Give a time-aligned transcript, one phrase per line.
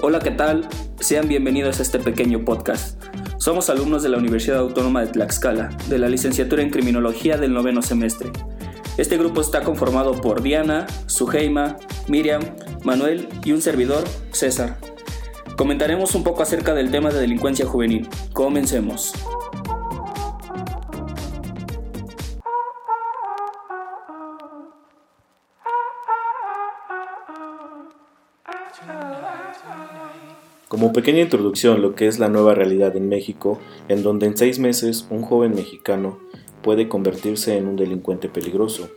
[0.00, 0.68] Hola, ¿qué tal?
[0.98, 3.00] Sean bienvenidos a este pequeño podcast.
[3.38, 7.80] Somos alumnos de la Universidad Autónoma de Tlaxcala, de la licenciatura en Criminología del noveno
[7.80, 8.30] semestre.
[8.98, 11.76] Este grupo está conformado por Diana, Suheima,
[12.08, 12.42] Miriam,
[12.82, 14.02] Manuel y un servidor,
[14.32, 14.78] César.
[15.56, 18.08] Comentaremos un poco acerca del tema de delincuencia juvenil.
[18.32, 19.12] Comencemos.
[30.68, 34.58] Como pequeña introducción lo que es la nueva realidad en México, en donde en seis
[34.58, 36.18] meses un joven mexicano
[36.62, 38.88] puede convertirse en un delincuente peligroso.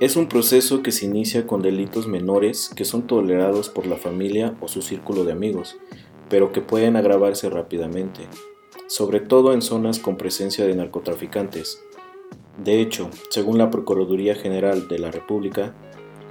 [0.00, 4.54] Es un proceso que se inicia con delitos menores que son tolerados por la familia
[4.60, 5.76] o su círculo de amigos,
[6.28, 8.22] pero que pueden agravarse rápidamente,
[8.86, 11.82] sobre todo en zonas con presencia de narcotraficantes.
[12.64, 15.74] De hecho, según la Procuraduría General de la República,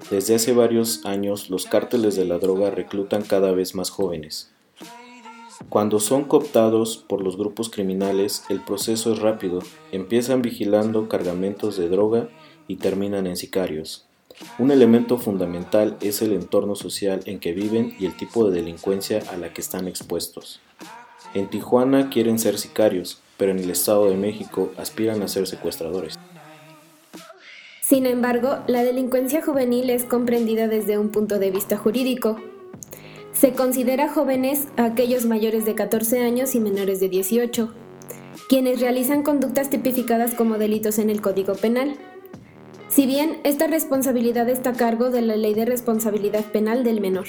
[0.09, 4.51] desde hace varios años los cárteles de la droga reclutan cada vez más jóvenes.
[5.69, 9.59] Cuando son cooptados por los grupos criminales, el proceso es rápido.
[9.91, 12.29] Empiezan vigilando cargamentos de droga
[12.67, 14.05] y terminan en sicarios.
[14.57, 19.21] Un elemento fundamental es el entorno social en que viven y el tipo de delincuencia
[19.31, 20.59] a la que están expuestos.
[21.33, 26.17] En Tijuana quieren ser sicarios, pero en el Estado de México aspiran a ser secuestradores.
[27.91, 32.39] Sin embargo, la delincuencia juvenil es comprendida desde un punto de vista jurídico.
[33.33, 37.69] Se considera jóvenes a aquellos mayores de 14 años y menores de 18,
[38.47, 41.97] quienes realizan conductas tipificadas como delitos en el Código Penal.
[42.87, 47.27] Si bien esta responsabilidad está a cargo de la Ley de Responsabilidad Penal del Menor.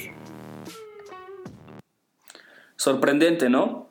[2.77, 3.89] Sorprendente, ¿no?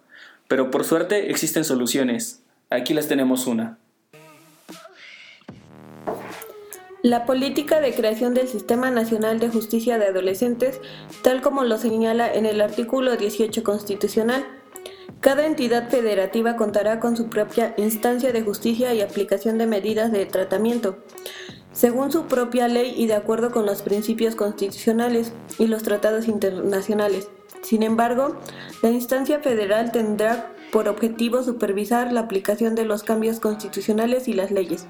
[0.48, 2.42] Pero por suerte existen soluciones.
[2.70, 3.81] Aquí les tenemos una.
[7.02, 10.80] La política de creación del Sistema Nacional de Justicia de Adolescentes,
[11.22, 14.46] tal como lo señala en el artículo 18 constitucional,
[15.18, 20.26] cada entidad federativa contará con su propia instancia de justicia y aplicación de medidas de
[20.26, 20.98] tratamiento,
[21.72, 27.28] según su propia ley y de acuerdo con los principios constitucionales y los tratados internacionales.
[27.62, 28.36] Sin embargo,
[28.80, 34.52] la instancia federal tendrá por objetivo supervisar la aplicación de los cambios constitucionales y las
[34.52, 34.86] leyes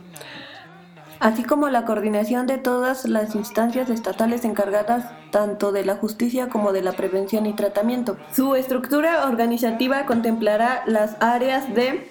[1.22, 6.72] así como la coordinación de todas las instancias estatales encargadas tanto de la justicia como
[6.72, 8.16] de la prevención y tratamiento.
[8.34, 12.10] Su estructura organizativa contemplará las áreas de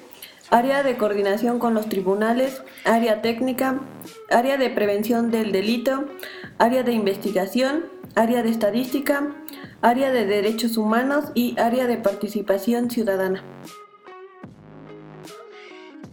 [0.49, 3.81] área de coordinación con los tribunales, área técnica,
[4.29, 6.05] área de prevención del delito,
[6.57, 9.35] área de investigación, área de estadística,
[9.81, 13.43] área de derechos humanos y área de participación ciudadana.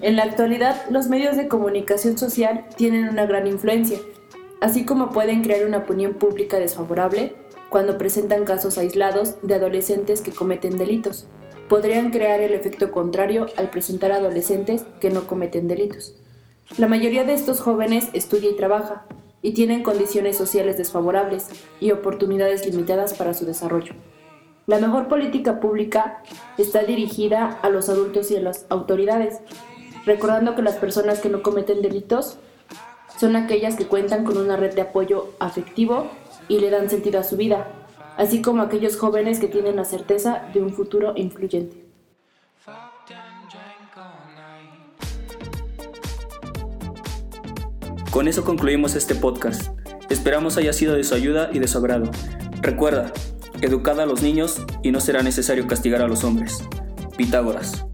[0.01, 3.99] En la actualidad, los medios de comunicación social tienen una gran influencia,
[4.61, 7.35] así como pueden crear una opinión pública desfavorable
[7.69, 11.27] cuando presentan casos aislados de adolescentes que cometen delitos.
[11.69, 16.15] Podrían crear el efecto contrario al presentar adolescentes que no cometen delitos.
[16.77, 19.05] La mayoría de estos jóvenes estudia y trabaja,
[19.43, 21.49] y tienen condiciones sociales desfavorables
[21.81, 23.95] y oportunidades limitadas para su desarrollo.
[24.67, 26.23] La mejor política pública
[26.57, 29.41] está dirigida a los adultos y a las autoridades,
[30.09, 32.39] recordando que las personas que no cometen delitos
[33.19, 36.11] son aquellas que cuentan con una red de apoyo afectivo
[36.49, 37.69] y le dan sentido a su vida,
[38.17, 41.85] así como aquellos jóvenes que tienen la certeza de un futuro influyente.
[48.11, 49.71] Con eso concluimos este podcast.
[50.09, 52.11] Esperamos haya sido de su ayuda y de su agrado.
[52.63, 53.13] Recuerda,
[53.61, 56.65] educad a los niños y no será necesario castigar a los hombres.
[57.17, 57.88] Pitágoras.